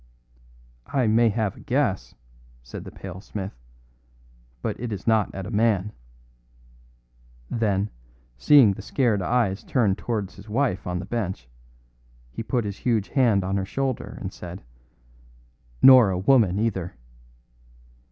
"I 0.87 1.05
may 1.05 1.29
have 1.29 1.55
a 1.55 1.59
guess," 1.59 2.15
said 2.63 2.85
the 2.85 2.91
pale 2.91 3.21
smith, 3.21 3.53
"but 4.63 4.79
it 4.79 4.91
is 4.91 5.05
not 5.05 5.31
at 5.35 5.45
a 5.45 5.51
man." 5.51 5.91
Then, 7.51 7.91
seeing 8.35 8.73
the 8.73 8.81
scared 8.81 9.21
eyes 9.21 9.63
turn 9.63 9.93
towards 9.95 10.37
his 10.37 10.49
wife 10.49 10.87
on 10.87 10.97
the 10.97 11.05
bench, 11.05 11.47
he 12.31 12.41
put 12.41 12.65
his 12.65 12.77
huge 12.77 13.09
hand 13.09 13.43
on 13.43 13.57
her 13.57 13.65
shoulder 13.65 14.17
and 14.19 14.33
said: 14.33 14.63
"Nor 15.83 16.09
a 16.09 16.17
woman 16.17 16.57
either." 16.57 16.95